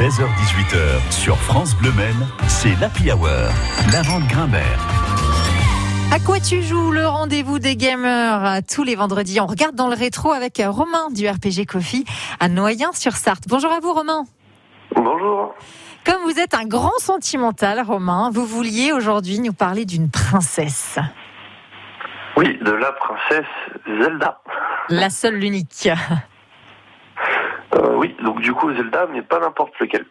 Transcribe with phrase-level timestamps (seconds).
[0.00, 3.28] 16h18h sur France Bleu Maine, c'est l'Happy Hour,
[3.92, 4.80] la vente Grimbert.
[6.10, 8.62] À quoi tu joues le rendez-vous des gamers?
[8.66, 12.06] Tous les vendredis On regarde dans le rétro avec Romain du RPG Coffee
[12.40, 13.44] à Noyen-sur-Sarthe.
[13.46, 14.24] Bonjour à vous Romain.
[14.96, 15.54] Bonjour.
[16.06, 20.98] Comme vous êtes un grand sentimental Romain, vous vouliez aujourd'hui nous parler d'une princesse.
[22.38, 24.40] Oui, de la princesse Zelda.
[24.88, 25.90] La seule, l'unique.
[28.00, 30.06] Oui, donc du coup Zelda, mais pas n'importe lequel.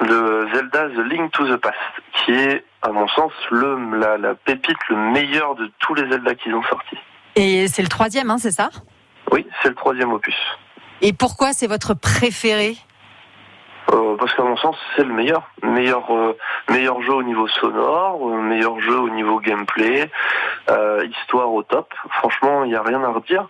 [0.00, 1.76] Le Zelda The Link to the Past,
[2.14, 6.34] qui est, à mon sens, le, la, la pépite, le meilleur de tous les Zelda
[6.36, 6.96] qu'ils ont sortis.
[7.36, 8.70] Et c'est le troisième, hein, c'est ça?
[9.30, 10.34] Oui, c'est le troisième opus.
[11.02, 12.76] Et pourquoi c'est votre préféré?
[13.92, 15.42] Euh, parce qu'à mon sens, c'est le meilleur.
[15.62, 16.38] Meilleur, euh,
[16.70, 20.10] meilleur jeu au niveau sonore, euh, meilleur jeu au niveau gameplay,
[21.20, 21.92] histoire au top.
[22.20, 23.48] Franchement, il n'y a rien à redire.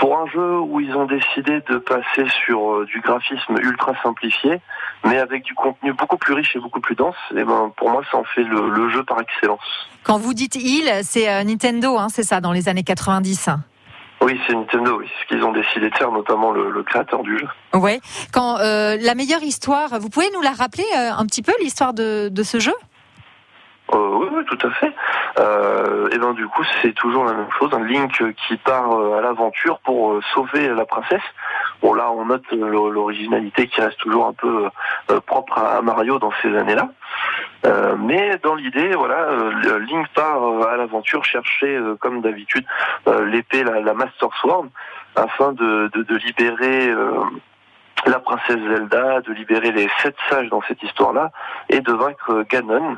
[0.00, 4.60] Pour un jeu où ils ont décidé de passer sur euh, du graphisme ultra simplifié,
[5.04, 8.02] mais avec du contenu beaucoup plus riche et beaucoup plus dense, et ben pour moi,
[8.10, 9.60] ça en fait le, le jeu par excellence.
[10.02, 13.50] Quand vous dites il, c'est euh, Nintendo, hein, c'est ça, dans les années 90.
[14.22, 17.38] Oui, c'est Nintendo, oui, ce qu'ils ont décidé de faire, notamment le, le créateur du
[17.38, 17.48] jeu.
[17.74, 18.00] Ouais.
[18.32, 21.94] Quand euh, la meilleure histoire, vous pouvez nous la rappeler euh, un petit peu l'histoire
[21.94, 22.74] de, de ce jeu?
[23.92, 24.92] Euh, oui, oui, tout à fait.
[25.38, 29.20] Euh, et ben du coup, c'est toujours la même chose, Link qui part euh, à
[29.20, 31.22] l'aventure pour euh, sauver la princesse.
[31.82, 34.68] Bon là, on note l'o- l'originalité qui reste toujours un peu
[35.26, 36.88] propre à Mario dans ces années-là.
[37.66, 39.28] Euh, mais dans l'idée, voilà,
[39.78, 42.64] Link part à l'aventure chercher, comme d'habitude,
[43.06, 44.66] l'épée, la, Master Sword,
[45.16, 46.92] afin de, de, libérer
[48.06, 51.30] la princesse Zelda, de libérer les sept sages dans cette histoire-là,
[51.68, 52.96] et de vaincre Ganon.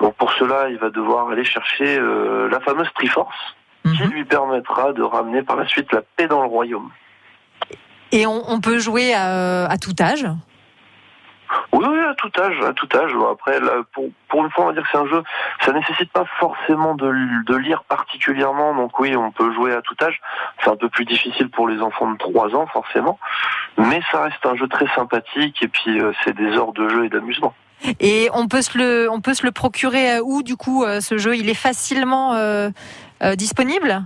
[0.00, 3.34] Donc pour cela, il va devoir aller chercher euh, la fameuse Triforce,
[3.84, 4.10] qui Mhm.
[4.10, 6.90] lui permettra de ramener par la suite la paix dans le royaume.
[8.12, 10.26] Et on, on peut jouer à, à tout âge?
[12.08, 13.12] À tout âge, à tout âge.
[13.30, 13.60] Après,
[13.92, 15.22] pour, pour une fois, on va dire que c'est un jeu,
[15.64, 17.12] ça nécessite pas forcément de,
[17.44, 20.20] de lire particulièrement, donc oui, on peut jouer à tout âge.
[20.62, 23.18] C'est un peu plus difficile pour les enfants de 3 ans, forcément,
[23.76, 27.04] mais ça reste un jeu très sympathique, et puis euh, c'est des heures de jeu
[27.04, 27.54] et d'amusement.
[28.00, 31.00] Et on peut se le, on peut se le procurer euh, où du coup euh,
[31.00, 31.36] ce jeu?
[31.36, 32.34] Il est facilement
[33.36, 34.02] disponible?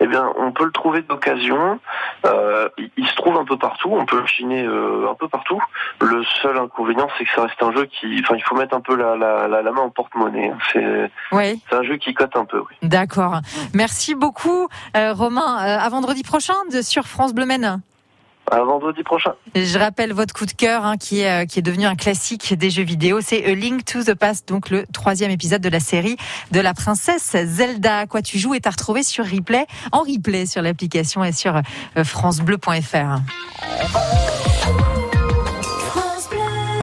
[0.00, 1.78] Eh bien, on peut le trouver d'occasion.
[2.26, 3.90] Euh, il, se trouve un peu partout.
[3.92, 5.60] On peut le chiner euh, un peu partout.
[6.00, 8.80] Le seul inconvénient, c'est que ça reste un jeu qui, enfin, il faut mettre un
[8.80, 10.52] peu la, la, la, la main en porte-monnaie.
[10.72, 11.62] C'est, Oui.
[11.72, 12.58] un jeu qui cote un peu.
[12.60, 12.76] Oui.
[12.82, 13.40] D'accord.
[13.74, 15.58] Merci beaucoup, euh, Romain.
[15.66, 17.80] Euh, à vendredi prochain sur France Bleu Maine.
[18.52, 19.32] À vendredi prochain.
[19.54, 22.52] Je rappelle votre coup de cœur hein, qui, est, euh, qui est devenu un classique
[22.52, 23.20] des jeux vidéo.
[23.22, 26.18] C'est A Link to the Past, donc le troisième épisode de la série
[26.50, 28.00] de la princesse Zelda.
[28.00, 31.56] À quoi tu joues est à retrouver sur replay, en replay sur l'application et sur
[31.96, 33.22] euh, francebleu.fr.